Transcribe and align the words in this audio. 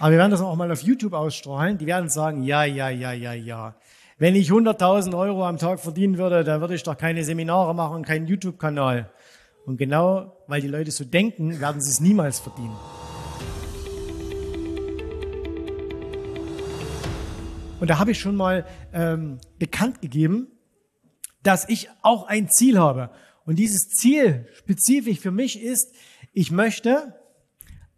Aber 0.00 0.12
wir 0.12 0.18
werden 0.18 0.30
das 0.30 0.40
auch 0.40 0.56
mal 0.56 0.72
auf 0.72 0.80
YouTube 0.80 1.12
ausstrahlen. 1.12 1.76
Die 1.76 1.84
werden 1.84 2.08
sagen, 2.08 2.42
ja, 2.42 2.64
ja, 2.64 2.88
ja, 2.88 3.12
ja, 3.12 3.34
ja. 3.34 3.74
Wenn 4.16 4.34
ich 4.34 4.50
100.000 4.50 5.14
Euro 5.14 5.46
am 5.46 5.58
Tag 5.58 5.78
verdienen 5.78 6.16
würde, 6.16 6.42
dann 6.42 6.62
würde 6.62 6.74
ich 6.74 6.82
doch 6.82 6.96
keine 6.96 7.22
Seminare 7.22 7.74
machen 7.74 7.96
und 7.96 8.06
keinen 8.06 8.26
YouTube-Kanal. 8.26 9.10
Und 9.66 9.76
genau, 9.76 10.38
weil 10.46 10.62
die 10.62 10.68
Leute 10.68 10.90
so 10.90 11.04
denken, 11.04 11.60
werden 11.60 11.82
sie 11.82 11.90
es 11.90 12.00
niemals 12.00 12.40
verdienen. 12.40 12.74
Und 17.78 17.90
da 17.90 17.98
habe 17.98 18.12
ich 18.12 18.18
schon 18.18 18.36
mal 18.36 18.64
ähm, 18.94 19.36
bekannt 19.58 20.00
gegeben, 20.00 20.48
dass 21.42 21.68
ich 21.68 21.90
auch 22.00 22.26
ein 22.26 22.48
Ziel 22.48 22.78
habe. 22.78 23.10
Und 23.44 23.58
dieses 23.58 23.90
Ziel 23.90 24.46
spezifisch 24.54 25.20
für 25.20 25.30
mich 25.30 25.62
ist, 25.62 25.94
ich 26.32 26.50
möchte 26.50 27.19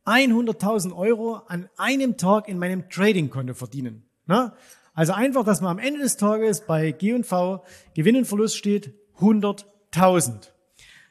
100.000 0.06 0.94
Euro 0.96 1.42
an 1.46 1.68
einem 1.76 2.16
Tag 2.16 2.48
in 2.48 2.58
meinem 2.58 2.88
Trading-Konto 2.88 3.54
verdienen. 3.54 4.04
Na? 4.26 4.54
Also 4.94 5.12
einfach, 5.12 5.44
dass 5.44 5.60
man 5.60 5.72
am 5.72 5.78
Ende 5.78 6.00
des 6.00 6.16
Tages 6.16 6.66
bei 6.66 6.92
G&V 6.92 7.64
Gewinn 7.94 8.16
und 8.16 8.26
Verlust 8.26 8.56
steht 8.56 8.94
100.000. 9.20 10.50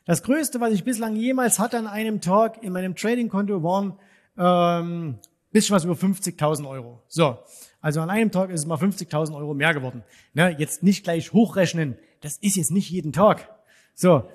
Das 0.05 0.23
Größte, 0.23 0.59
was 0.59 0.73
ich 0.73 0.83
bislang 0.83 1.15
jemals 1.15 1.59
hatte 1.59 1.77
an 1.77 1.87
einem 1.87 2.21
Tag 2.21 2.61
in 2.63 2.73
meinem 2.73 2.95
Trading-Konto, 2.95 3.63
waren 3.63 3.97
ähm, 4.37 5.19
bisschen 5.51 5.75
was 5.75 5.83
über 5.83 5.93
50.000 5.93 6.67
Euro. 6.67 7.01
So, 7.07 7.37
also 7.81 8.01
an 8.01 8.09
einem 8.09 8.31
Tag 8.31 8.49
ist 8.49 8.61
es 8.61 8.65
mal 8.65 8.77
50.000 8.77 9.35
Euro 9.35 9.53
mehr 9.53 9.73
geworden. 9.73 10.03
Na, 10.33 10.49
jetzt 10.49 10.83
nicht 10.83 11.03
gleich 11.03 11.33
hochrechnen, 11.33 11.97
das 12.21 12.37
ist 12.37 12.55
jetzt 12.55 12.71
nicht 12.71 12.89
jeden 12.89 13.13
Tag. 13.13 13.49
So, 13.93 14.29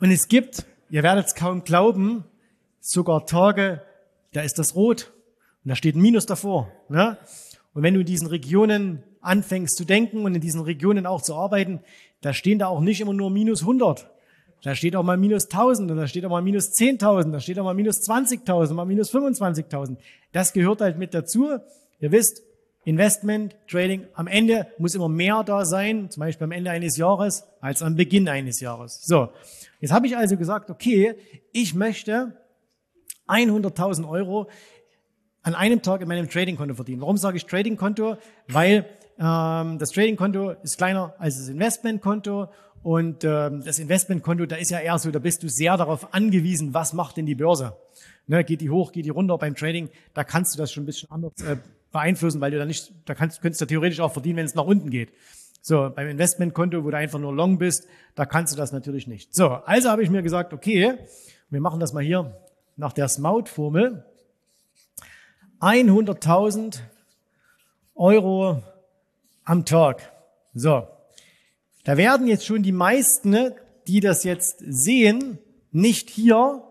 und 0.00 0.10
es 0.10 0.28
gibt, 0.28 0.64
ihr 0.90 1.02
werdet 1.02 1.26
es 1.26 1.34
kaum 1.34 1.64
glauben, 1.64 2.24
sogar 2.84 3.24
Tage, 3.24 3.80
da 4.32 4.42
ist 4.42 4.58
das 4.58 4.74
rot 4.76 5.12
und 5.64 5.70
da 5.70 5.74
steht 5.74 5.96
ein 5.96 6.02
Minus 6.02 6.26
davor. 6.26 6.70
Ne? 6.88 7.16
Und 7.72 7.82
wenn 7.82 7.94
du 7.94 8.00
in 8.00 8.06
diesen 8.06 8.28
Regionen 8.28 9.02
anfängst 9.22 9.76
zu 9.76 9.84
denken 9.84 10.24
und 10.24 10.34
in 10.34 10.40
diesen 10.40 10.60
Regionen 10.60 11.06
auch 11.06 11.22
zu 11.22 11.34
arbeiten, 11.34 11.80
da 12.20 12.34
stehen 12.34 12.58
da 12.58 12.66
auch 12.66 12.80
nicht 12.80 13.00
immer 13.00 13.14
nur 13.14 13.30
minus 13.30 13.62
100. 13.62 14.10
Da 14.62 14.74
steht 14.74 14.96
auch 14.96 15.02
mal 15.02 15.16
minus 15.16 15.44
1000 15.44 15.90
und 15.90 15.96
da 15.96 16.06
steht 16.06 16.24
auch 16.24 16.30
mal 16.30 16.42
minus 16.42 16.72
10.000, 16.72 17.32
da 17.32 17.40
steht 17.40 17.58
auch 17.58 17.64
mal 17.64 17.74
minus 17.74 18.08
20.000, 18.08 18.74
mal 18.74 18.84
minus 18.84 19.12
25.000. 19.14 19.96
Das 20.32 20.52
gehört 20.52 20.80
halt 20.80 20.98
mit 20.98 21.14
dazu. 21.14 21.58
Ihr 22.00 22.12
wisst, 22.12 22.42
Investment, 22.84 23.56
Trading, 23.66 24.06
am 24.14 24.26
Ende 24.26 24.66
muss 24.78 24.94
immer 24.94 25.08
mehr 25.08 25.42
da 25.42 25.64
sein, 25.64 26.10
zum 26.10 26.20
Beispiel 26.20 26.44
am 26.44 26.52
Ende 26.52 26.70
eines 26.70 26.98
Jahres, 26.98 27.44
als 27.60 27.82
am 27.82 27.96
Beginn 27.96 28.28
eines 28.28 28.60
Jahres. 28.60 29.00
So, 29.04 29.30
jetzt 29.80 29.92
habe 29.92 30.06
ich 30.06 30.16
also 30.16 30.36
gesagt, 30.36 30.70
okay, 30.70 31.14
ich 31.52 31.74
möchte 31.74 32.34
100.000 33.28 34.08
Euro 34.08 34.48
an 35.42 35.54
einem 35.54 35.82
Tag 35.82 36.00
in 36.00 36.08
meinem 36.08 36.28
Trading-Konto 36.28 36.74
verdienen. 36.74 37.02
Warum 37.02 37.16
sage 37.16 37.36
ich 37.36 37.46
Trading-Konto? 37.46 38.16
Weil 38.48 38.86
ähm, 39.18 39.78
das 39.78 39.90
Trading-Konto 39.90 40.50
ist 40.62 40.78
kleiner 40.78 41.14
als 41.18 41.36
das 41.38 41.48
Investment-Konto 41.48 42.48
und 42.84 43.24
ähm, 43.24 43.62
das 43.64 43.78
Investmentkonto, 43.78 44.44
da 44.44 44.56
ist 44.56 44.70
ja 44.70 44.78
eher 44.78 44.98
so, 44.98 45.10
da 45.10 45.18
bist 45.18 45.42
du 45.42 45.48
sehr 45.48 45.78
darauf 45.78 46.12
angewiesen, 46.12 46.74
was 46.74 46.92
macht 46.92 47.16
denn 47.16 47.24
die 47.24 47.34
Börse? 47.34 47.74
Ne, 48.26 48.44
geht 48.44 48.60
die 48.60 48.68
hoch, 48.68 48.92
geht 48.92 49.06
die 49.06 49.10
runter 49.10 49.38
beim 49.38 49.56
Trading? 49.56 49.88
Da 50.12 50.22
kannst 50.22 50.54
du 50.54 50.58
das 50.58 50.70
schon 50.70 50.82
ein 50.82 50.86
bisschen 50.86 51.10
anders 51.10 51.32
äh, 51.42 51.56
beeinflussen, 51.92 52.42
weil 52.42 52.50
du 52.50 52.58
da 52.58 52.66
nicht, 52.66 52.92
da 53.06 53.14
kannst, 53.14 53.40
könntest 53.40 53.62
du 53.62 53.66
theoretisch 53.66 54.00
auch 54.00 54.12
verdienen, 54.12 54.36
wenn 54.36 54.44
es 54.44 54.54
nach 54.54 54.66
unten 54.66 54.90
geht. 54.90 55.14
So, 55.62 55.90
beim 55.96 56.08
Investmentkonto, 56.08 56.84
wo 56.84 56.90
du 56.90 56.96
einfach 56.98 57.18
nur 57.18 57.32
long 57.32 57.56
bist, 57.56 57.86
da 58.16 58.26
kannst 58.26 58.52
du 58.52 58.58
das 58.58 58.70
natürlich 58.72 59.06
nicht. 59.06 59.34
So, 59.34 59.48
also 59.48 59.88
habe 59.88 60.02
ich 60.02 60.10
mir 60.10 60.20
gesagt, 60.22 60.52
okay, 60.52 60.98
wir 61.48 61.60
machen 61.62 61.80
das 61.80 61.94
mal 61.94 62.04
hier 62.04 62.36
nach 62.76 62.92
der 62.92 63.08
Smout-Formel. 63.08 64.04
100.000 65.60 66.80
Euro 67.94 68.62
am 69.44 69.64
Tag. 69.64 70.12
So, 70.52 70.86
da 71.84 71.96
werden 71.96 72.26
jetzt 72.26 72.46
schon 72.46 72.62
die 72.62 72.72
meisten, 72.72 73.30
ne, 73.30 73.54
die 73.86 74.00
das 74.00 74.24
jetzt 74.24 74.62
sehen, 74.66 75.38
nicht 75.70 76.10
hier, 76.10 76.62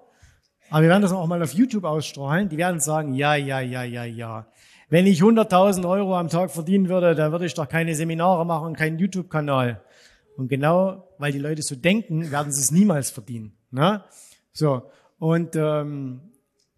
aber 0.70 0.82
wir 0.82 0.90
werden 0.90 1.02
das 1.02 1.12
auch 1.12 1.28
mal 1.28 1.42
auf 1.44 1.54
YouTube 1.54 1.84
ausstrahlen, 1.84 2.50
die 2.50 2.58
werden 2.58 2.80
sagen, 2.80 3.14
ja, 3.14 3.36
ja, 3.36 3.60
ja, 3.60 3.84
ja, 3.84 4.06
ja. 4.06 4.48
Wenn 4.90 5.06
ich 5.06 5.22
100.000 5.22 5.88
Euro 5.88 6.18
am 6.18 6.30
Tag 6.30 6.52
verdienen 6.52 6.90
würde, 6.90 7.16
dann 7.16 7.32
würde 7.32 7.46
ich 7.46 7.54
doch 7.54 7.68
keine 7.68 7.96
Seminare 7.96 8.46
machen 8.46 8.76
keinen 8.76 9.00
YouTube-Kanal. 9.00 9.82
Und 10.36 10.48
genau, 10.48 11.08
weil 11.20 11.32
die 11.32 11.40
Leute 11.40 11.62
so 11.62 11.76
denken, 11.76 12.32
werden 12.32 12.52
sie 12.52 12.62
es 12.62 12.72
niemals 12.72 13.12
verdienen. 13.12 13.54
Ne? 13.72 14.04
So, 14.52 14.84
und 15.24 15.56
ähm, 15.56 16.20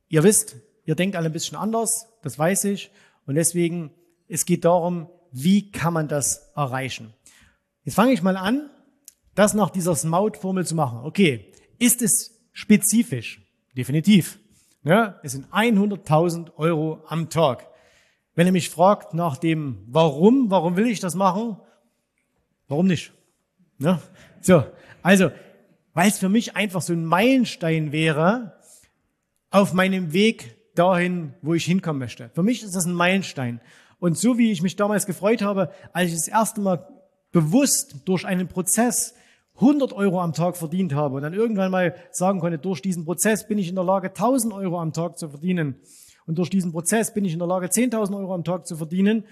ihr 0.07 0.21
wisst, 0.21 0.57
ihr 0.85 0.93
denkt 0.93 1.15
alle 1.15 1.29
ein 1.29 1.33
bisschen 1.33 1.57
anders, 1.57 2.05
das 2.21 2.37
weiß 2.37 2.65
ich. 2.65 2.91
Und 3.25 3.33
deswegen, 3.33 3.89
es 4.27 4.45
geht 4.45 4.65
darum, 4.65 5.09
wie 5.31 5.71
kann 5.71 5.95
man 5.95 6.07
das 6.07 6.51
erreichen. 6.55 7.11
Jetzt 7.85 7.95
fange 7.95 8.13
ich 8.13 8.21
mal 8.21 8.37
an, 8.37 8.69
das 9.33 9.55
nach 9.55 9.71
dieser 9.71 9.95
Smout-Formel 9.95 10.63
zu 10.63 10.75
machen. 10.75 10.99
Okay, 11.05 11.51
ist 11.79 12.03
es 12.03 12.39
spezifisch? 12.51 13.41
Definitiv. 13.75 14.37
Ja, 14.83 15.19
es 15.23 15.31
sind 15.31 15.47
100.000 15.47 16.55
Euro 16.55 17.01
am 17.07 17.31
Tag. 17.31 17.67
Wenn 18.35 18.45
ihr 18.45 18.53
mich 18.53 18.69
fragt 18.69 19.15
nach 19.15 19.37
dem 19.37 19.79
Warum, 19.87 20.51
warum 20.51 20.75
will 20.75 20.85
ich 20.85 20.99
das 20.99 21.15
machen? 21.15 21.57
Warum 22.67 22.85
nicht? 22.85 23.11
Ja? 23.79 24.03
So, 24.39 24.65
also, 25.01 25.31
weil 25.95 26.09
es 26.09 26.19
für 26.19 26.29
mich 26.29 26.55
einfach 26.55 26.83
so 26.83 26.93
ein 26.93 27.05
Meilenstein 27.05 27.91
wäre 27.91 28.59
auf 29.49 29.73
meinem 29.73 30.13
Weg 30.13 30.55
dahin, 30.75 31.33
wo 31.41 31.55
ich 31.55 31.65
hinkommen 31.65 31.99
möchte. 31.99 32.29
Für 32.35 32.43
mich 32.43 32.61
ist 32.61 32.75
das 32.75 32.85
ein 32.85 32.93
Meilenstein. 32.93 33.61
Und 33.99 34.17
so 34.17 34.37
wie 34.37 34.51
ich 34.51 34.61
mich 34.61 34.75
damals 34.75 35.07
gefreut 35.07 35.41
habe, 35.41 35.71
als 35.93 36.09
ich 36.09 36.15
das 36.15 36.27
erste 36.27 36.61
Mal 36.61 36.87
bewusst 37.31 37.95
durch 38.05 38.25
einen 38.25 38.47
Prozess 38.47 39.15
100 39.55 39.93
Euro 39.93 40.21
am 40.21 40.33
Tag 40.33 40.57
verdient 40.57 40.93
habe 40.93 41.15
und 41.15 41.23
dann 41.23 41.33
irgendwann 41.33 41.71
mal 41.71 41.95
sagen 42.11 42.41
konnte, 42.41 42.59
durch 42.59 42.81
diesen 42.81 43.05
Prozess 43.05 43.47
bin 43.47 43.57
ich 43.57 43.69
in 43.69 43.75
der 43.75 43.85
Lage, 43.85 44.09
1000 44.09 44.53
Euro 44.53 44.79
am 44.79 44.91
Tag 44.91 45.17
zu 45.17 45.29
verdienen, 45.29 45.79
und 46.25 46.39
durch 46.39 46.49
diesen 46.49 46.71
Prozess 46.71 47.13
bin 47.13 47.23
ich 47.23 47.33
in 47.33 47.39
der 47.39 47.47
Lage, 47.47 47.67
10.000 47.67 48.17
Euro 48.17 48.33
am 48.33 48.43
Tag 48.43 48.65
zu 48.65 48.75
verdienen, 48.75 49.25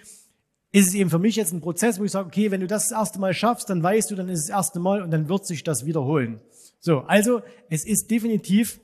ist 0.74 0.88
es 0.88 0.96
eben 0.96 1.12
für 1.12 1.20
mich 1.20 1.36
jetzt 1.36 1.54
ein 1.54 1.62
Prozess, 1.62 2.00
wo 2.00 2.04
ich 2.04 2.12
sage, 2.12 2.28
okay, 2.28 2.50
wenn 2.50 2.60
du 2.60 2.68
das 2.68 2.90
das 2.90 2.98
erste 2.98 3.20
Mal 3.20 3.36
schaffst, 3.36 3.70
dann 3.70 3.84
weißt 3.84 4.10
du, 4.10 4.16
dann 4.16 4.28
ist 4.28 4.40
es 4.40 4.48
das 4.48 4.56
erste 4.56 4.80
Mal 4.80 5.04
und 5.04 5.12
dann 5.12 5.30
wird 5.30 5.46
sich 5.46 5.64
das 5.64 5.86
wiederholen. 5.86 6.42
So, 6.80 7.02
also 7.02 7.44
es 7.70 7.86
ist 7.86 8.10
definitiv 8.10 8.82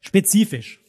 spezifisch. 0.00 0.80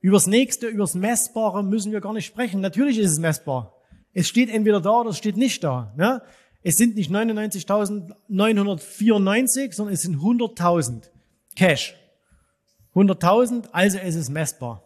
Übers 0.00 0.26
nächste, 0.26 0.68
übers 0.68 0.94
Messbare 0.94 1.62
müssen 1.62 1.92
wir 1.92 2.00
gar 2.00 2.14
nicht 2.14 2.24
sprechen. 2.24 2.62
Natürlich 2.62 2.98
ist 2.98 3.12
es 3.12 3.18
messbar. 3.18 3.76
Es 4.14 4.26
steht 4.26 4.48
entweder 4.48 4.80
da 4.80 5.00
oder 5.00 5.10
es 5.10 5.18
steht 5.18 5.36
nicht 5.36 5.62
da. 5.62 5.92
Ne? 5.98 6.22
Es 6.62 6.78
sind 6.78 6.96
nicht 6.96 7.10
99.994, 7.10 9.74
sondern 9.74 9.92
es 9.92 10.00
sind 10.00 10.16
100.000 10.16 11.10
Cash. 11.56 11.94
100.000, 12.94 13.64
also 13.72 13.98
es 13.98 14.14
ist 14.14 14.30
messbar. 14.30 14.82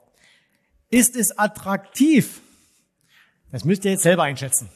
Ist 0.91 1.15
es 1.15 1.39
attraktiv? 1.39 2.41
Das 3.51 3.65
müsst 3.65 3.85
ihr 3.85 3.93
jetzt 3.93 4.03
selber 4.03 4.25
einschätzen. 4.25 4.69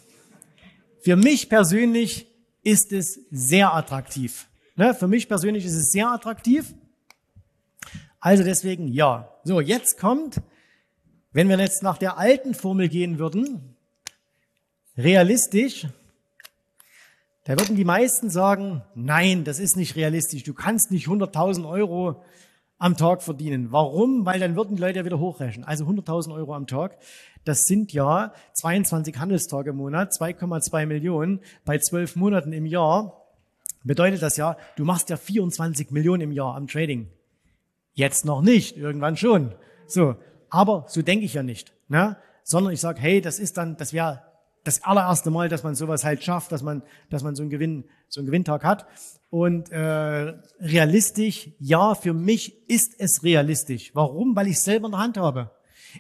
Für 1.01 1.17
mich 1.17 1.49
persönlich 1.49 2.27
ist 2.63 2.93
es 2.93 3.21
sehr 3.31 3.75
attraktiv. 3.75 4.49
Ne? 4.77 4.95
Für 4.95 5.09
mich 5.09 5.29
persönlich 5.29 5.65
ist 5.65 5.75
es 5.75 5.91
sehr 5.91 6.09
attraktiv. 6.09 6.75
Also 8.21 8.45
deswegen 8.45 8.89
ja. 8.89 9.33
So, 9.45 9.61
jetzt 9.61 9.99
kommt, 9.99 10.41
wenn 11.33 11.49
wir 11.49 11.59
jetzt 11.59 11.83
nach 11.83 11.99
der 11.99 12.19
alten 12.19 12.55
Formel 12.55 12.89
gehen 12.89 13.19
würden, 13.19 13.77
realistisch, 14.97 15.87
da 17.45 17.59
würden 17.59 17.77
die 17.77 17.85
meisten 17.85 18.29
sagen, 18.29 18.83
nein, 18.95 19.45
das 19.45 19.59
ist 19.59 19.77
nicht 19.77 19.97
realistisch. 19.97 20.43
Du 20.43 20.53
kannst 20.53 20.91
nicht 20.91 21.07
100.000 21.07 21.67
Euro 21.67 22.23
am 22.79 22.97
Tag 22.97 23.23
verdienen. 23.23 23.73
Warum? 23.73 24.25
Weil 24.25 24.41
dann 24.41 24.57
würden 24.57 24.77
die 24.77 24.81
Leute 24.83 25.01
ja 25.01 25.05
wieder 25.05 25.19
hochrechnen. 25.19 25.65
Also 25.65 25.85
100.000 25.85 26.33
Euro 26.35 26.55
am 26.55 26.67
Tag. 26.67 26.97
Das 27.45 27.63
sind 27.63 27.93
ja 27.93 28.33
22 28.55 29.19
Handelstage 29.19 29.71
im 29.71 29.77
Monat, 29.77 30.13
2,2 30.13 30.87
Millionen 30.87 31.41
bei 31.65 31.79
12 31.79 32.17
Monaten 32.17 32.53
im 32.53 32.67
Jahr. 32.67 33.25
Bedeutet 33.85 34.23
das 34.23 34.37
ja, 34.37 34.57
du 34.77 34.85
machst 34.85 35.09
ja 35.11 35.17
24 35.17 35.91
Millionen 35.91 36.23
im 36.23 36.33
Jahr 36.33 36.55
am 36.55 36.67
Trading. 36.67 37.09
Jetzt 37.95 38.25
noch 38.25 38.43
nicht, 38.43 38.77
irgendwann 38.77 39.17
schon. 39.17 39.55
So, 39.87 40.17
aber 40.51 40.85
so 40.89 41.03
denke 41.03 41.25
ich 41.25 41.35
ja 41.35 41.43
nicht, 41.43 41.73
ne? 41.89 42.17
Sondern 42.45 42.73
ich 42.73 42.81
sage, 42.81 43.01
hey, 43.01 43.21
das 43.21 43.39
ist 43.39 43.57
dann, 43.59 43.77
das 43.77 43.93
wäre 43.93 44.23
das 44.69 44.85
allererste 44.85 45.31
Mal, 45.31 45.49
dass 45.49 45.63
man 45.63 45.75
sowas 45.75 46.05
halt 46.05 46.23
schafft, 46.23 46.53
dass 46.53 46.63
man, 46.63 46.83
dass 47.09 47.23
man 47.23 47.35
so 47.35 47.43
einen 47.43 47.51
Gewinn, 47.51 47.85
so 48.09 48.21
einen 48.21 48.27
Gewinntag 48.27 48.65
hat. 48.65 48.87
Und 49.31 49.71
äh, 49.71 50.35
realistisch, 50.61 51.51
ja, 51.59 51.95
für 51.95 52.13
mich 52.13 52.69
ist 52.69 52.95
es 52.99 53.23
realistisch. 53.23 53.95
Warum? 53.95 54.37
Weil 54.37 54.49
ich 54.49 54.61
selber 54.61 54.87
in 54.87 54.93
der 54.93 55.01
Hand 55.01 55.17
habe. 55.17 55.51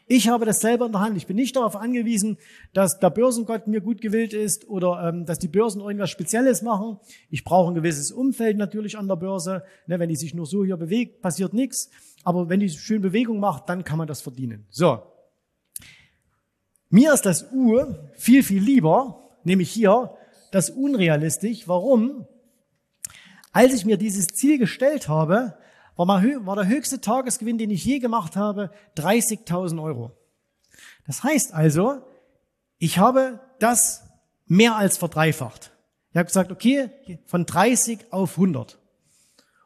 Ich 0.06 0.28
habe 0.28 0.44
das 0.44 0.60
selber 0.60 0.86
in 0.86 0.92
der 0.92 1.00
Hand. 1.00 1.16
Ich 1.16 1.26
bin 1.26 1.36
nicht 1.36 1.56
darauf 1.56 1.76
angewiesen, 1.76 2.36
dass 2.74 2.98
der 2.98 3.08
Börsengott 3.08 3.66
mir 3.66 3.80
gut 3.80 4.02
gewillt 4.02 4.34
ist 4.34 4.68
oder 4.68 5.08
ähm, 5.08 5.24
dass 5.24 5.38
die 5.38 5.48
Börsen 5.48 5.80
irgendwas 5.80 6.10
Spezielles 6.10 6.60
machen. 6.60 6.98
Ich 7.30 7.44
brauche 7.44 7.72
ein 7.72 7.74
gewisses 7.74 8.12
Umfeld 8.12 8.58
natürlich 8.58 8.98
an 8.98 9.08
der 9.08 9.16
Börse. 9.16 9.62
Ne, 9.86 9.98
wenn 9.98 10.10
die 10.10 10.16
sich 10.16 10.34
nur 10.34 10.44
so 10.44 10.64
hier 10.64 10.76
bewegt, 10.76 11.22
passiert 11.22 11.54
nichts. 11.54 11.90
Aber 12.22 12.50
wenn 12.50 12.60
die 12.60 12.68
schön 12.68 13.00
Bewegung 13.00 13.40
macht, 13.40 13.68
dann 13.70 13.84
kann 13.84 13.96
man 13.96 14.08
das 14.08 14.20
verdienen. 14.20 14.66
So, 14.68 15.02
Mir 16.90 17.12
ist 17.12 17.22
das 17.22 17.52
U 17.52 17.84
viel, 18.14 18.42
viel 18.42 18.62
lieber, 18.62 19.30
nämlich 19.44 19.70
hier 19.70 20.16
das 20.50 20.70
unrealistisch. 20.70 21.68
Warum? 21.68 22.26
Als 23.52 23.74
ich 23.74 23.84
mir 23.84 23.98
dieses 23.98 24.28
Ziel 24.28 24.58
gestellt 24.58 25.08
habe, 25.08 25.58
war, 25.96 26.56
der 26.56 26.68
höchste 26.68 27.00
Tagesgewinn, 27.00 27.58
den 27.58 27.70
ich 27.70 27.84
je 27.84 27.98
gemacht 27.98 28.36
habe, 28.36 28.70
30.000 28.96 29.82
Euro. 29.82 30.12
Das 31.06 31.24
heißt 31.24 31.52
also, 31.52 32.02
ich 32.78 32.98
habe 32.98 33.40
das 33.58 34.04
mehr 34.46 34.76
als 34.76 34.96
verdreifacht. 34.96 35.72
Ich 36.10 36.16
habe 36.16 36.26
gesagt, 36.26 36.52
okay, 36.52 36.90
von 37.26 37.44
30 37.44 38.12
auf 38.12 38.32
100. 38.32 38.78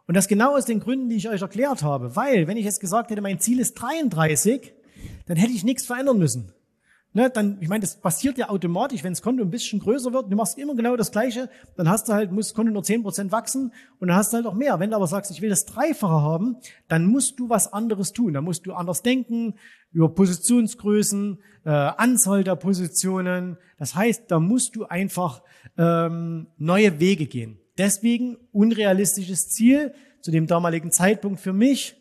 Und 0.06 0.16
das 0.16 0.26
genau 0.26 0.56
aus 0.56 0.64
den 0.64 0.80
Gründen, 0.80 1.08
die 1.08 1.16
ich 1.16 1.28
euch 1.28 1.42
erklärt 1.42 1.82
habe. 1.82 2.16
Weil, 2.16 2.46
wenn 2.46 2.56
ich 2.56 2.64
jetzt 2.64 2.80
gesagt 2.80 3.10
hätte, 3.10 3.20
mein 3.20 3.38
Ziel 3.38 3.60
ist 3.60 3.74
33, 3.74 4.72
dann 5.26 5.36
hätte 5.36 5.52
ich 5.52 5.64
nichts 5.64 5.86
verändern 5.86 6.18
müssen. 6.18 6.52
Ne, 7.14 7.28
dann, 7.28 7.58
ich 7.60 7.68
meine, 7.68 7.82
das 7.82 7.96
passiert 7.96 8.38
ja 8.38 8.48
automatisch, 8.48 9.04
wenn 9.04 9.12
das 9.12 9.20
Konto 9.20 9.42
ein 9.42 9.50
bisschen 9.50 9.80
größer 9.80 10.14
wird, 10.14 10.32
du 10.32 10.36
machst 10.36 10.56
immer 10.56 10.74
genau 10.74 10.96
das 10.96 11.12
Gleiche, 11.12 11.50
dann 11.76 11.86
hast 11.86 12.08
du 12.08 12.14
halt, 12.14 12.32
muss 12.32 12.48
das 12.48 12.54
Konto 12.54 12.72
nur 12.72 12.82
10% 12.82 13.30
wachsen 13.30 13.72
und 13.98 14.08
dann 14.08 14.16
hast 14.16 14.32
du 14.32 14.38
halt 14.38 14.46
auch 14.46 14.54
mehr. 14.54 14.80
Wenn 14.80 14.90
du 14.90 14.96
aber 14.96 15.06
sagst, 15.06 15.30
ich 15.30 15.42
will 15.42 15.50
das 15.50 15.66
Dreifache 15.66 16.22
haben, 16.22 16.56
dann 16.88 17.04
musst 17.04 17.38
du 17.38 17.50
was 17.50 17.70
anderes 17.70 18.14
tun. 18.14 18.32
Dann 18.32 18.44
musst 18.44 18.64
du 18.66 18.72
anders 18.72 19.02
denken, 19.02 19.56
über 19.92 20.08
Positionsgrößen, 20.08 21.38
äh, 21.66 21.68
Anzahl 21.68 22.44
der 22.44 22.56
Positionen. 22.56 23.58
Das 23.78 23.94
heißt, 23.94 24.30
da 24.30 24.40
musst 24.40 24.74
du 24.76 24.84
einfach 24.86 25.42
ähm, 25.76 26.46
neue 26.56 26.98
Wege 26.98 27.26
gehen. 27.26 27.58
Deswegen 27.76 28.38
unrealistisches 28.52 29.50
Ziel 29.50 29.92
zu 30.22 30.30
dem 30.30 30.46
damaligen 30.46 30.90
Zeitpunkt 30.90 31.40
für 31.40 31.52
mich 31.52 31.96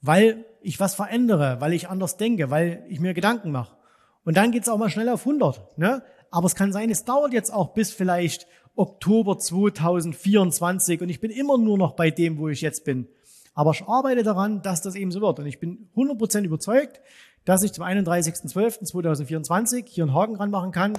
weil 0.00 0.44
ich 0.60 0.80
was 0.80 0.94
verändere, 0.94 1.60
weil 1.60 1.72
ich 1.72 1.88
anders 1.88 2.16
denke, 2.16 2.50
weil 2.50 2.84
ich 2.88 3.00
mir 3.00 3.14
Gedanken 3.14 3.52
mache. 3.52 3.76
Und 4.24 4.36
dann 4.36 4.50
geht 4.50 4.62
es 4.62 4.68
auch 4.68 4.78
mal 4.78 4.90
schnell 4.90 5.08
auf 5.08 5.26
100. 5.26 5.78
Ne? 5.78 6.02
Aber 6.30 6.46
es 6.46 6.54
kann 6.54 6.72
sein, 6.72 6.90
es 6.90 7.04
dauert 7.04 7.32
jetzt 7.32 7.52
auch 7.52 7.74
bis 7.74 7.92
vielleicht 7.92 8.46
Oktober 8.76 9.38
2024 9.38 11.00
und 11.00 11.08
ich 11.08 11.20
bin 11.20 11.30
immer 11.30 11.58
nur 11.58 11.78
noch 11.78 11.92
bei 11.92 12.10
dem, 12.10 12.38
wo 12.38 12.48
ich 12.48 12.60
jetzt 12.60 12.84
bin. 12.84 13.08
Aber 13.54 13.72
ich 13.72 13.88
arbeite 13.88 14.22
daran, 14.22 14.62
dass 14.62 14.82
das 14.82 14.94
eben 14.94 15.10
so 15.10 15.20
wird. 15.20 15.40
Und 15.40 15.46
ich 15.46 15.58
bin 15.58 15.90
100% 15.96 16.44
überzeugt, 16.44 17.00
dass 17.44 17.64
ich 17.64 17.72
zum 17.72 17.84
31.12.2024 17.84 19.84
hier 19.86 20.04
einen 20.04 20.14
Haken 20.14 20.34
dran 20.34 20.50
machen 20.50 20.70
kann. 20.70 20.92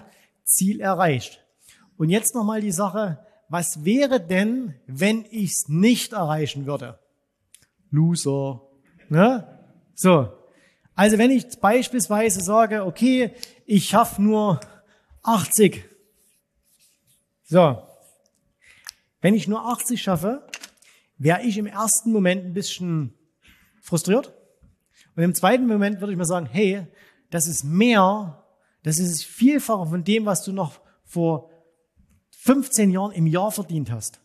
Ziel 0.44 0.82
erreicht. 0.82 1.42
Und 2.00 2.08
jetzt 2.08 2.34
nochmal 2.34 2.62
die 2.62 2.72
Sache, 2.72 3.20
was 3.50 3.84
wäre 3.84 4.22
denn, 4.22 4.74
wenn 4.88 5.26
ich 5.32 5.52
es 5.52 5.68
nicht 5.68 6.14
erreichen 6.14 6.66
würde? 6.66 6.98
Loser. 7.92 8.62
Ne? 9.10 9.46
So. 9.96 10.32
Also 10.96 11.18
wenn 11.18 11.30
ich 11.30 11.60
beispielsweise 11.60 12.40
sage, 12.40 12.86
okay, 12.86 13.34
ich 13.66 13.90
schaffe 13.90 14.22
nur 14.22 14.62
80. 15.24 15.84
So. 17.44 17.84
Wenn 19.20 19.34
ich 19.34 19.50
nur 19.50 19.66
80 19.66 20.02
schaffe, 20.02 20.48
wäre 21.18 21.42
ich 21.42 21.58
im 21.58 21.68
ersten 21.68 22.14
Moment 22.14 22.46
ein 22.46 22.54
bisschen 22.54 23.14
frustriert. 23.82 24.34
Und 25.18 25.24
im 25.24 25.36
zweiten 25.36 25.68
Moment 25.68 26.00
würde 26.00 26.14
ich 26.14 26.18
mir 26.18 26.24
sagen, 26.24 26.48
hey, 26.50 26.88
das 27.30 27.46
ist 27.48 27.66
mehr, 27.66 28.42
das 28.84 29.00
ist 29.00 29.26
vielfacher 29.26 29.88
von 29.88 30.06
dem, 30.06 30.26
was 30.26 30.46
du 30.46 30.54
noch 30.54 30.80
vor 31.04 31.49
15 32.42 32.92
Jahren 32.92 33.12
im 33.12 33.28
Jahr 33.28 33.52
verdient 33.52 33.92
hast, 33.92 34.22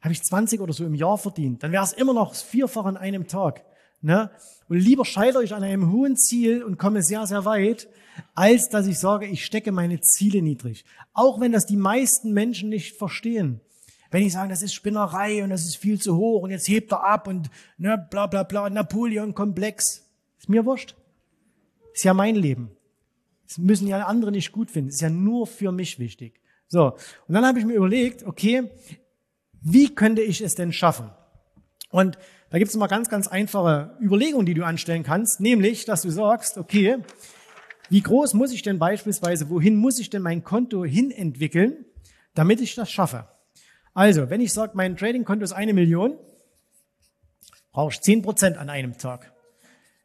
habe 0.00 0.12
ich 0.12 0.22
20 0.22 0.60
oder 0.60 0.72
so 0.72 0.84
im 0.84 0.94
Jahr 0.94 1.18
verdient, 1.18 1.62
dann 1.62 1.72
wäre 1.72 1.82
es 1.82 1.92
immer 1.92 2.14
noch 2.14 2.30
das 2.30 2.42
Vierfache 2.42 2.88
an 2.88 2.96
einem 2.96 3.26
Tag. 3.26 3.64
Ne? 4.00 4.30
Und 4.68 4.78
lieber 4.78 5.04
scheitere 5.04 5.42
ich 5.42 5.54
an 5.54 5.64
einem 5.64 5.92
hohen 5.92 6.16
Ziel 6.16 6.62
und 6.62 6.78
komme 6.78 7.02
sehr, 7.02 7.26
sehr 7.26 7.44
weit, 7.44 7.88
als 8.34 8.68
dass 8.68 8.86
ich 8.86 8.98
sage, 8.98 9.26
ich 9.26 9.44
stecke 9.44 9.72
meine 9.72 10.00
Ziele 10.00 10.40
niedrig. 10.40 10.84
Auch 11.12 11.40
wenn 11.40 11.52
das 11.52 11.66
die 11.66 11.76
meisten 11.76 12.32
Menschen 12.32 12.68
nicht 12.68 12.96
verstehen. 12.96 13.60
Wenn 14.10 14.22
ich 14.22 14.34
sage, 14.34 14.48
das 14.48 14.62
ist 14.62 14.74
Spinnerei 14.74 15.42
und 15.42 15.50
das 15.50 15.64
ist 15.64 15.76
viel 15.76 16.00
zu 16.00 16.16
hoch 16.16 16.42
und 16.42 16.50
jetzt 16.50 16.68
hebt 16.68 16.92
er 16.92 17.04
ab 17.04 17.26
und 17.26 17.50
ne, 17.76 18.06
bla 18.10 18.26
bla 18.26 18.44
bla, 18.44 18.70
Napoleon-Komplex. 18.70 20.08
Ist 20.38 20.48
mir 20.48 20.64
wurscht. 20.64 20.94
Ist 21.92 22.04
ja 22.04 22.14
mein 22.14 22.36
Leben. 22.36 22.70
Das 23.48 23.58
müssen 23.58 23.88
ja 23.88 24.06
andere 24.06 24.30
nicht 24.30 24.52
gut 24.52 24.70
finden. 24.70 24.90
Ist 24.90 25.00
ja 25.00 25.10
nur 25.10 25.46
für 25.46 25.72
mich 25.72 25.98
wichtig. 25.98 26.41
So, 26.72 26.96
und 27.28 27.34
dann 27.34 27.44
habe 27.44 27.58
ich 27.58 27.66
mir 27.66 27.74
überlegt, 27.74 28.24
okay, 28.24 28.70
wie 29.60 29.94
könnte 29.94 30.22
ich 30.22 30.40
es 30.40 30.54
denn 30.54 30.72
schaffen? 30.72 31.10
Und 31.90 32.16
da 32.48 32.56
gibt 32.56 32.70
es 32.70 32.76
mal 32.78 32.86
ganz, 32.86 33.10
ganz 33.10 33.28
einfache 33.28 33.94
Überlegungen, 34.00 34.46
die 34.46 34.54
du 34.54 34.64
anstellen 34.64 35.02
kannst, 35.02 35.38
nämlich, 35.38 35.84
dass 35.84 36.00
du 36.00 36.08
sagst, 36.08 36.56
okay, 36.56 36.96
wie 37.90 38.00
groß 38.00 38.32
muss 38.32 38.54
ich 38.54 38.62
denn 38.62 38.78
beispielsweise, 38.78 39.50
wohin 39.50 39.76
muss 39.76 39.98
ich 39.98 40.08
denn 40.08 40.22
mein 40.22 40.44
Konto 40.44 40.82
hin 40.82 41.10
entwickeln, 41.10 41.84
damit 42.32 42.62
ich 42.62 42.74
das 42.74 42.90
schaffe? 42.90 43.28
Also, 43.92 44.30
wenn 44.30 44.40
ich 44.40 44.54
sage, 44.54 44.72
mein 44.74 44.96
Trading-Konto 44.96 45.44
ist 45.44 45.52
eine 45.52 45.74
Million, 45.74 46.16
brauche 47.72 47.92
ich 47.92 48.00
zehn 48.00 48.22
Prozent 48.22 48.56
an 48.56 48.70
einem 48.70 48.96
Tag. 48.96 49.30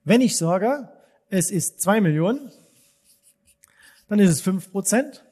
Wenn 0.03 0.19
ich 0.19 0.35
sage, 0.35 0.89
es 1.29 1.49
ist 1.49 1.79
zwei 1.79 2.01
Millionen, 2.01 2.51
dann 4.09 4.19
ist 4.19 4.31
es 4.31 4.41
fünf 4.41 4.69
Prozent. 4.69 5.23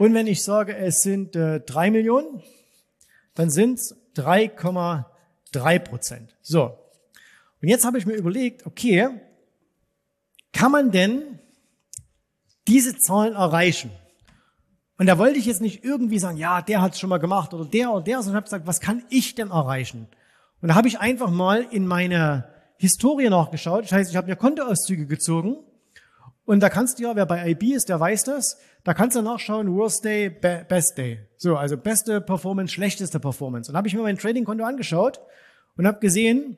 Und 0.00 0.14
wenn 0.14 0.26
ich 0.26 0.42
sage, 0.42 0.74
es 0.74 1.02
sind 1.02 1.36
äh, 1.36 1.60
drei 1.60 1.90
Millionen, 1.90 2.42
dann 3.34 3.50
sind 3.50 3.78
es 3.78 3.94
3,3 4.16 5.78
Prozent. 5.80 6.34
So. 6.40 6.78
Und 7.60 7.68
jetzt 7.68 7.84
habe 7.84 7.98
ich 7.98 8.06
mir 8.06 8.14
überlegt, 8.14 8.64
okay, 8.64 9.10
kann 10.54 10.72
man 10.72 10.90
denn 10.90 11.38
diese 12.66 12.96
Zahlen 12.96 13.34
erreichen? 13.34 13.90
Und 14.96 15.04
da 15.04 15.18
wollte 15.18 15.38
ich 15.38 15.44
jetzt 15.44 15.60
nicht 15.60 15.84
irgendwie 15.84 16.18
sagen, 16.18 16.38
ja, 16.38 16.62
der 16.62 16.80
hat 16.80 16.94
es 16.94 16.98
schon 16.98 17.10
mal 17.10 17.18
gemacht 17.18 17.52
oder 17.52 17.66
der 17.66 17.92
oder 17.92 18.02
der, 18.02 18.22
sondern 18.22 18.36
habe 18.36 18.44
gesagt, 18.44 18.66
was 18.66 18.80
kann 18.80 19.02
ich 19.10 19.34
denn 19.34 19.50
erreichen? 19.50 20.08
Und 20.62 20.68
da 20.68 20.76
habe 20.76 20.88
ich 20.88 20.98
einfach 20.98 21.30
mal 21.30 21.66
in 21.70 21.86
meine 21.86 22.48
Historie 22.78 23.28
nachgeschaut. 23.28 23.84
Das 23.84 23.92
heißt, 23.92 24.10
ich 24.10 24.16
habe 24.16 24.28
mir 24.28 24.36
Kontoauszüge 24.36 25.04
gezogen 25.04 25.58
und 26.50 26.58
da 26.58 26.68
kannst 26.68 26.98
du 26.98 27.04
ja, 27.04 27.14
wer 27.14 27.26
bei 27.26 27.48
IB 27.50 27.74
ist, 27.74 27.88
der 27.90 28.00
weiß 28.00 28.24
das, 28.24 28.58
da 28.82 28.92
kannst 28.92 29.14
du 29.16 29.22
nachschauen, 29.22 29.72
Worst 29.72 30.04
Day, 30.04 30.30
be 30.30 30.66
Best 30.68 30.98
Day. 30.98 31.20
So, 31.36 31.56
also 31.56 31.76
beste 31.76 32.20
Performance, 32.20 32.74
schlechteste 32.74 33.20
Performance. 33.20 33.70
Und 33.70 33.76
habe 33.76 33.86
ich 33.86 33.94
mir 33.94 34.02
mein 34.02 34.18
Trading-Konto 34.18 34.64
angeschaut 34.64 35.20
und 35.76 35.86
habe 35.86 36.00
gesehen, 36.00 36.56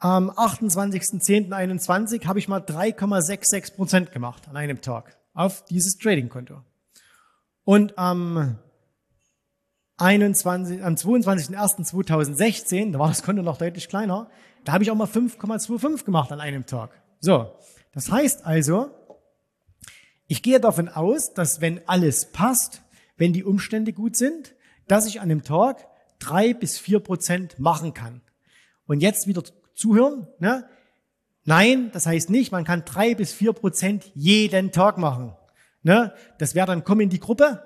am 0.00 0.28
28.10.21 0.30 2.26
habe 2.26 2.40
ich 2.40 2.48
mal 2.48 2.62
3,66 2.62 3.76
Prozent 3.76 4.10
gemacht 4.10 4.48
an 4.48 4.56
einem 4.56 4.80
Tag 4.80 5.16
auf 5.34 5.64
dieses 5.66 5.96
Trading-Konto. 5.96 6.60
Und 7.62 7.96
am 7.96 8.58
21, 9.98 10.82
am 10.82 10.94
22.01.2016, 10.94 12.90
da 12.90 12.98
war 12.98 13.06
das 13.06 13.22
Konto 13.22 13.42
noch 13.42 13.58
deutlich 13.58 13.88
kleiner, 13.88 14.28
da 14.64 14.72
habe 14.72 14.82
ich 14.82 14.90
auch 14.90 14.96
mal 14.96 15.06
5,25 15.06 16.04
gemacht 16.04 16.32
an 16.32 16.40
einem 16.40 16.66
Tag. 16.66 16.90
So, 17.20 17.52
das 17.92 18.10
heißt 18.10 18.46
also, 18.46 18.90
ich 20.26 20.42
gehe 20.42 20.60
davon 20.60 20.88
aus, 20.88 21.34
dass 21.34 21.60
wenn 21.60 21.80
alles 21.88 22.26
passt, 22.26 22.82
wenn 23.16 23.32
die 23.32 23.44
Umstände 23.44 23.92
gut 23.92 24.16
sind, 24.16 24.54
dass 24.86 25.06
ich 25.06 25.20
an 25.20 25.28
dem 25.28 25.42
Tag 25.42 25.86
drei 26.18 26.54
bis 26.54 26.78
vier 26.78 27.00
Prozent 27.00 27.58
machen 27.58 27.94
kann. 27.94 28.20
Und 28.86 29.00
jetzt 29.00 29.26
wieder 29.26 29.42
zuhören. 29.74 30.28
Ne? 30.38 30.68
Nein, 31.44 31.90
das 31.92 32.06
heißt 32.06 32.30
nicht, 32.30 32.52
man 32.52 32.64
kann 32.64 32.84
drei 32.84 33.14
bis 33.14 33.32
vier 33.32 33.52
Prozent 33.52 34.10
jeden 34.14 34.70
Tag 34.70 34.98
machen. 34.98 35.34
Ne? 35.82 36.12
Das 36.38 36.54
wäre 36.54 36.66
dann, 36.66 36.84
komm 36.84 37.00
in 37.00 37.08
die 37.08 37.20
Gruppe. 37.20 37.62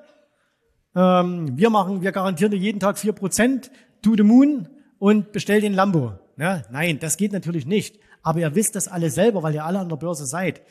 Ähm, 0.95 1.59
wir 1.59 1.71
machen, 1.71 2.03
wir 2.03 2.13
garantieren 2.13 2.53
dir 2.53 2.59
jeden 2.59 2.81
Tag 2.81 2.99
vier 2.99 3.13
Prozent, 3.13 3.71
to 4.01 4.15
the 4.17 4.23
moon 4.23 4.69
und 4.99 5.33
bestell 5.33 5.61
den 5.61 5.75
Lambo. 5.75 6.19
Ne? 6.37 6.65
Nein, 6.71 6.99
das 6.99 7.17
geht 7.17 7.33
natürlich 7.33 7.67
nicht. 7.67 7.99
Aber 8.25 8.41
ihr 8.41 8.55
wisst 8.57 8.75
das 8.75 8.89
alle 8.89 9.11
selber, 9.11 9.45
weil 9.45 9.55
ihr 9.55 9.65
alle 9.65 9.79
an 9.79 9.89
der 9.89 9.97
Börse 9.97 10.27
seid. 10.27 10.63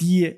Die 0.00 0.36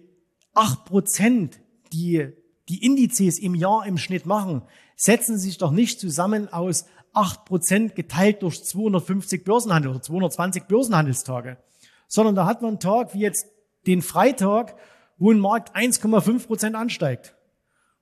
acht 0.54 0.86
Prozent, 0.86 1.60
die 1.92 2.28
die 2.68 2.84
Indizes 2.84 3.38
im 3.38 3.54
Jahr 3.54 3.86
im 3.86 3.98
Schnitt 3.98 4.24
machen, 4.24 4.62
setzen 4.96 5.38
sich 5.38 5.58
doch 5.58 5.70
nicht 5.70 6.00
zusammen 6.00 6.50
aus 6.52 6.86
acht 7.12 7.44
Prozent 7.44 7.94
geteilt 7.94 8.42
durch 8.42 8.62
250 8.64 9.44
Börsenhandel 9.44 9.90
oder 9.90 10.02
220 10.02 10.64
Börsenhandelstage, 10.64 11.58
sondern 12.06 12.34
da 12.34 12.46
hat 12.46 12.62
man 12.62 12.72
einen 12.72 12.80
Tag 12.80 13.14
wie 13.14 13.20
jetzt 13.20 13.46
den 13.86 14.02
Freitag, 14.02 14.76
wo 15.16 15.32
ein 15.32 15.40
Markt 15.40 15.74
1,5 15.74 16.46
Prozent 16.46 16.76
ansteigt. 16.76 17.34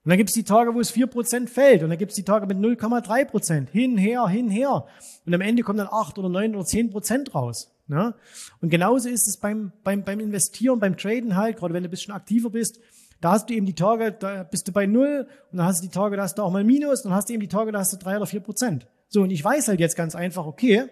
Und 0.03 0.09
dann 0.09 0.17
gibt 0.17 0.29
es 0.29 0.35
die 0.35 0.43
Tage, 0.43 0.73
wo 0.73 0.79
es 0.79 0.91
4 0.91 1.07
Prozent 1.07 1.49
fällt. 1.49 1.83
Und 1.83 1.89
dann 1.89 1.97
gibt 1.97 2.11
es 2.11 2.15
die 2.15 2.23
Tage 2.23 2.45
mit 2.45 2.57
0,3 2.57 3.25
Prozent. 3.25 3.69
Hin, 3.71 3.97
her, 3.97 4.27
hin, 4.27 4.49
her. 4.49 4.85
Und 5.25 5.33
am 5.33 5.41
Ende 5.41 5.63
kommen 5.63 5.79
dann 5.79 5.89
8 5.91 6.17
oder 6.17 6.29
9 6.29 6.55
oder 6.55 6.63
10 6.63 6.91
Prozent 6.91 7.35
raus. 7.35 7.76
Ne? 7.87 8.13
Und 8.61 8.69
genauso 8.69 9.09
ist 9.09 9.27
es 9.27 9.37
beim, 9.37 9.71
beim, 9.83 10.03
beim 10.03 10.19
Investieren, 10.19 10.79
beim 10.79 10.97
Traden 10.97 11.35
halt, 11.35 11.57
gerade 11.57 11.73
wenn 11.73 11.83
du 11.83 11.89
ein 11.89 11.91
bisschen 11.91 12.13
aktiver 12.13 12.49
bist, 12.49 12.79
da 13.21 13.31
hast 13.31 13.49
du 13.49 13.53
eben 13.53 13.65
die 13.65 13.75
Tage, 13.75 14.11
da 14.11 14.43
bist 14.43 14.67
du 14.67 14.71
bei 14.71 14.85
null 14.85 15.27
und 15.51 15.57
dann 15.57 15.65
hast 15.65 15.81
du 15.81 15.87
die 15.87 15.93
Tage, 15.93 16.17
da 16.17 16.23
hast 16.23 16.37
du 16.37 16.43
auch 16.43 16.51
mal 16.51 16.63
Minus 16.63 17.01
und 17.01 17.11
dann 17.11 17.17
hast 17.17 17.29
du 17.29 17.33
eben 17.33 17.41
die 17.41 17.47
Tage, 17.47 17.71
da 17.71 17.79
hast 17.79 17.93
du 17.93 17.97
drei 17.97 18.17
oder 18.17 18.27
vier 18.27 18.41
Prozent. 18.41 18.87
So, 19.07 19.21
und 19.23 19.31
ich 19.31 19.43
weiß 19.43 19.69
halt 19.69 19.79
jetzt 19.79 19.95
ganz 19.95 20.15
einfach, 20.15 20.45
okay, 20.45 20.89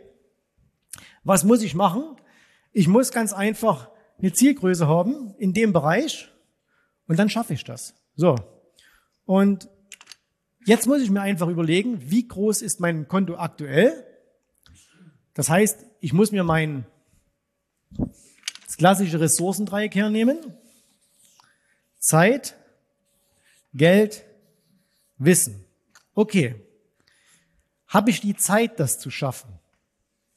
was 1.23 1.43
muss 1.43 1.61
ich 1.61 1.75
machen? 1.75 2.15
Ich 2.71 2.87
muss 2.87 3.11
ganz 3.11 3.33
einfach 3.33 3.89
eine 4.17 4.31
Zielgröße 4.31 4.87
haben 4.87 5.35
in 5.37 5.53
dem 5.53 5.73
Bereich 5.73 6.31
und 7.07 7.19
dann 7.19 7.29
schaffe 7.29 7.53
ich 7.53 7.63
das. 7.63 7.93
So. 8.15 8.35
Und 9.25 9.69
jetzt 10.65 10.87
muss 10.87 11.01
ich 11.01 11.09
mir 11.09 11.21
einfach 11.21 11.47
überlegen, 11.47 11.99
wie 12.09 12.27
groß 12.27 12.61
ist 12.61 12.79
mein 12.79 13.07
Konto 13.07 13.35
aktuell? 13.35 14.05
Das 15.33 15.49
heißt, 15.49 15.84
ich 15.99 16.13
muss 16.13 16.31
mir 16.31 16.43
mein 16.43 16.85
das 18.65 18.77
klassische 18.77 19.19
Ressourcendreieck 19.19 19.95
hernehmen. 19.95 20.37
Zeit, 21.99 22.55
Geld, 23.73 24.25
Wissen. 25.17 25.65
Okay. 26.13 26.55
Habe 27.87 28.09
ich 28.09 28.21
die 28.21 28.35
Zeit, 28.35 28.79
das 28.79 28.99
zu 28.99 29.09
schaffen? 29.09 29.49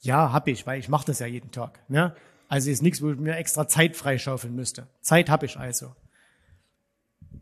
Ja, 0.00 0.32
habe 0.32 0.50
ich, 0.50 0.66
weil 0.66 0.78
ich 0.78 0.88
mache 0.88 1.06
das 1.06 1.18
ja 1.18 1.26
jeden 1.26 1.50
Tag. 1.50 1.80
Ne? 1.88 2.14
Also 2.48 2.70
ist 2.70 2.82
nichts, 2.82 3.02
wo 3.02 3.10
ich 3.10 3.18
mir 3.18 3.36
extra 3.36 3.66
Zeit 3.66 3.96
freischaufeln 3.96 4.54
müsste. 4.54 4.86
Zeit 5.00 5.28
habe 5.28 5.46
ich 5.46 5.58
also. 5.58 5.94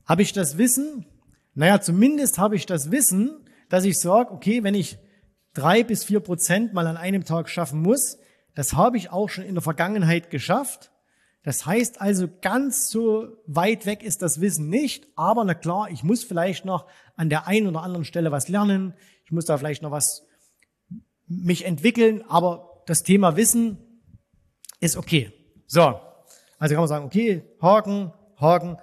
Habe 0.05 0.23
ich 0.23 0.33
das 0.33 0.57
Wissen? 0.57 1.07
Naja, 1.55 1.81
zumindest 1.81 2.39
habe 2.39 2.57
ich 2.57 2.67
das 2.67 2.91
Wissen, 2.91 3.45
dass 3.69 3.85
ich 3.85 3.99
sage, 3.99 4.33
okay, 4.33 4.63
wenn 4.63 4.75
ich 4.75 4.99
drei 5.57 5.83
bis 5.83 6.05
vier 6.05 6.21
Prozent 6.21 6.73
mal 6.73 6.87
an 6.87 6.97
einem 6.97 7.25
Tag 7.25 7.49
schaffen 7.49 7.81
muss, 7.81 8.19
das 8.55 8.75
habe 8.75 8.97
ich 8.97 9.11
auch 9.11 9.29
schon 9.29 9.45
in 9.45 9.55
der 9.55 9.63
Vergangenheit 9.63 10.31
geschafft. 10.31 10.93
Das 11.43 11.65
heißt 11.65 12.01
also, 12.01 12.29
ganz 12.43 12.89
so 12.89 13.29
weit 13.47 13.87
weg 13.87 14.03
ist 14.03 14.23
das 14.23 14.41
Wissen 14.41 14.69
nicht, 14.69 15.07
aber 15.15 15.45
na 15.45 15.55
klar, 15.55 15.91
ich 15.91 16.03
muss 16.03 16.25
vielleicht 16.25 16.65
noch 16.65 16.87
an 17.17 17.29
der 17.29 17.47
einen 17.47 17.69
oder 17.69 17.83
anderen 17.83 18.05
Stelle 18.05 18.33
was 18.33 18.49
lernen, 18.49 18.95
ich 19.25 19.33
muss 19.33 19.45
da 19.45 19.57
vielleicht 19.57 19.83
noch 19.83 19.91
was 19.91 20.27
mich 21.29 21.65
entwickeln, 21.65 22.23
aber 22.29 22.83
das 22.87 23.03
Thema 23.03 23.37
Wissen 23.37 23.79
ist 24.81 24.97
okay. 24.97 25.33
So, 25.67 26.01
also 26.59 26.75
kann 26.75 26.83
man 26.83 26.89
sagen, 26.89 27.05
okay, 27.05 27.43
Haken, 27.61 28.13
Haken. 28.41 28.77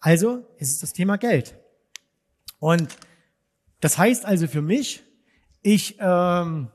Also 0.00 0.46
ist 0.58 0.72
es 0.72 0.78
das 0.80 0.92
Thema 0.92 1.16
Geld. 1.16 1.56
Und 2.58 2.96
das 3.80 3.98
heißt 3.98 4.24
also 4.24 4.46
für 4.46 4.62
mich, 4.62 5.02
ich 5.62 5.96
ähm, 6.00 6.68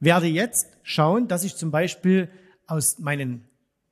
werde 0.00 0.26
jetzt 0.26 0.76
schauen, 0.82 1.28
dass 1.28 1.44
ich 1.44 1.56
zum 1.56 1.70
Beispiel 1.70 2.30
aus 2.66 2.98
meinen 2.98 3.48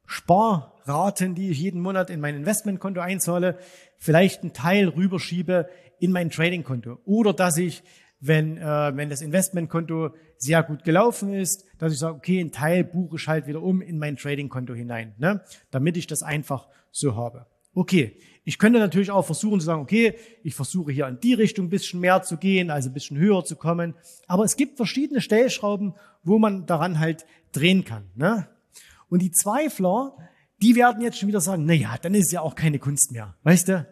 Sparraten, 0.07 1.35
die 1.35 1.51
ich 1.51 1.61
jeden 1.61 1.81
Monat 1.81 2.11
in 2.11 2.21
mein 2.21 2.37
Investmentkonto 2.37 3.01
einzahle, 3.01 3.59
vielleicht 3.97 4.43
einen 4.43 4.53
Teil 4.53 4.89
rüberschiebe 4.89 5.69
in 5.99 6.13
mein 6.13 6.31
Tradingkonto. 6.31 6.99
Oder 7.05 7.33
dass 7.33 7.57
ich, 7.57 7.83
wenn, 8.21 8.59
äh, 8.59 8.97
wenn 8.97 9.11
das 9.11 9.23
Investmentkonto 9.23 10.15
sehr 10.37 10.63
gut 10.63 10.85
gelaufen 10.85 11.33
ist, 11.33 11.65
dass 11.79 11.93
ich 11.93 11.99
sage, 11.99 12.17
okay, 12.17 12.41
einen 12.41 12.53
Teil 12.53 12.85
buche 12.85 13.17
ich 13.17 13.29
halt 13.29 13.47
wieder 13.47 13.63
um 13.63 13.81
in 13.81 13.99
mein 13.99 14.17
Tradingkonto 14.17 14.75
hinein, 14.75 15.15
ne? 15.19 15.43
damit 15.71 15.97
ich 15.97 16.07
das 16.07 16.23
einfach 16.23 16.69
so 16.91 17.17
habe. 17.17 17.47
Okay, 17.75 18.17
ich 18.45 18.59
könnte 18.59 18.79
natürlich 18.79 19.11
auch 19.11 19.25
versuchen 19.25 19.59
zu 19.59 19.67
sagen, 19.67 19.83
okay, 19.83 20.15
ich 20.43 20.55
versuche 20.55 20.93
hier 20.93 21.09
in 21.09 21.19
die 21.19 21.35
Richtung 21.35 21.67
ein 21.67 21.71
bisschen 21.71 22.01
mehr 22.01 22.23
zu 22.23 22.37
gehen, 22.37 22.71
also 22.71 22.91
ein 22.91 22.93
bisschen 22.93 23.17
höher 23.17 23.45
zu 23.45 23.57
kommen. 23.57 23.95
Aber 24.27 24.45
es 24.45 24.57
gibt 24.57 24.77
verschiedene 24.77 25.21
Stellschrauben, 25.21 25.95
wo 26.23 26.39
man 26.39 26.67
daran 26.67 27.01
halt 27.01 27.25
drehen 27.53 27.85
kann. 27.85 28.05
Ne? 28.15 28.47
Und 29.09 29.23
die 29.23 29.31
Zweifler, 29.31 30.17
die 30.61 30.77
werden 30.77 31.03
jetzt 31.03 31.19
schon 31.19 31.29
wieder 31.29 31.41
sagen, 31.41 31.65
na 31.65 31.73
ja, 31.73 31.97
dann 32.01 32.15
ist 32.15 32.33
ja 32.33 32.43
auch 32.43 32.55
keine 32.55 32.79
Kunst 32.79 33.13
mehr. 33.13 33.35
Weißt 33.43 33.69
du? 33.69 33.87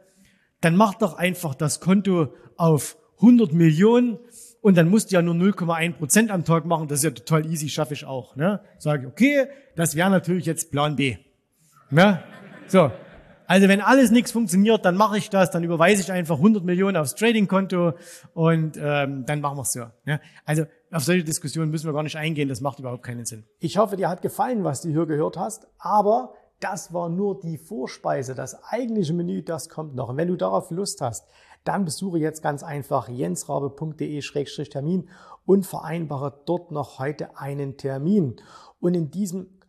Dann 0.61 0.77
mach 0.77 0.95
doch 0.95 1.15
einfach 1.15 1.55
das 1.55 1.81
Konto 1.81 2.35
auf 2.57 2.97
100 3.17 3.53
Millionen 3.53 4.19
und 4.61 4.77
dann 4.77 4.89
musst 4.89 5.11
du 5.11 5.15
ja 5.15 5.23
nur 5.23 5.35
0,1 5.35 5.95
Prozent 5.95 6.31
am 6.31 6.45
Tag 6.45 6.67
machen. 6.67 6.89
Das 6.89 6.99
ist 6.99 7.05
ja 7.05 7.11
total 7.11 7.47
easy, 7.51 7.69
schaffe 7.69 7.95
ich 7.95 8.05
auch. 8.05 8.37
Ne? 8.37 8.61
Sage 8.79 9.03
ich, 9.03 9.09
okay, 9.09 9.47
das 9.77 9.97
wäre 9.97 10.11
natürlich 10.11 10.45
jetzt 10.45 10.71
Plan 10.71 10.95
B. 10.95 11.17
Ne? 11.91 12.23
So. 12.69 12.91
Also 13.47 13.69
wenn 13.69 13.81
alles 13.81 14.11
nichts 14.11 14.33
funktioniert, 14.33 14.85
dann 14.85 14.97
mache 14.97 15.19
ich 15.19 15.31
das, 15.31 15.51
dann 15.51 15.65
überweise 15.65 16.03
ich 16.03 16.13
einfach 16.13 16.37
100 16.37 16.65
Millionen 16.65 16.97
aufs 16.97 17.15
Trading-Konto 17.15 17.95
und 18.35 18.77
ähm, 18.77 19.25
dann 19.27 19.41
machen 19.41 19.59
wir 19.59 19.63
es 19.63 19.73
so. 19.73 19.85
Ne? 20.05 20.21
Also 20.45 20.65
auf 20.91 21.05
solche 21.05 21.25
Diskussionen 21.25 21.71
müssen 21.71 21.87
wir 21.87 21.93
gar 21.93 22.03
nicht 22.03 22.17
eingehen, 22.17 22.49
das 22.49 22.61
macht 22.61 22.79
überhaupt 22.79 23.03
keinen 23.03 23.25
Sinn. 23.25 23.45
Ich 23.59 23.79
hoffe, 23.79 23.97
dir 23.97 24.09
hat 24.09 24.23
gefallen, 24.23 24.65
was 24.65 24.83
du 24.83 24.91
hier 24.91 25.07
gehört 25.07 25.37
hast, 25.37 25.67
aber 25.79 26.35
das 26.61 26.93
war 26.93 27.09
nur 27.09 27.41
die 27.41 27.59
Vorspeise. 27.59 28.35
Das 28.35 28.63
eigentliche 28.65 29.15
Menü, 29.15 29.43
das 29.43 29.69
kommt 29.69 29.97
noch. 29.97 30.11
Und 30.11 30.17
wenn 30.17 30.29
du 30.29 30.37
darauf 30.37 30.71
Lust 30.71 31.01
hast, 31.01 31.27
dann 31.65 31.85
besuche 31.85 32.19
jetzt 32.19 32.43
ganz 32.43 32.63
einfach 32.63 33.09
jensrabe.de-termin 33.09 35.09
und 35.45 35.67
vereinbare 35.67 36.41
dort 36.47 36.71
noch 36.71 36.99
heute 36.99 37.37
einen 37.37 37.77
Termin. 37.77 38.37
Und 38.81 38.95
in 38.95 39.11
diesem 39.11 39.59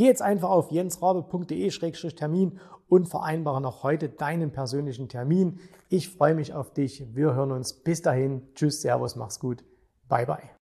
geh 0.00 0.06
jetzt 0.06 0.22
einfach 0.22 0.48
auf 0.48 0.70
jensrabe.de-termin 0.70 2.58
und 2.88 3.06
vereinbare 3.10 3.60
noch 3.60 3.82
heute 3.82 4.08
deinen 4.08 4.50
persönlichen 4.50 5.10
Termin. 5.10 5.60
Ich 5.90 6.08
freue 6.08 6.34
mich 6.34 6.54
auf 6.54 6.72
dich. 6.72 7.14
Wir 7.14 7.34
hören 7.34 7.52
uns. 7.52 7.74
Bis 7.74 8.00
dahin. 8.00 8.48
Tschüss, 8.54 8.80
Servus, 8.80 9.14
mach's 9.14 9.38
gut. 9.38 9.62
Bye 10.08 10.24
bye. 10.24 10.50